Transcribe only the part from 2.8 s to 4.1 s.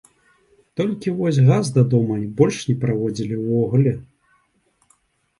праводзілі ўвогуле.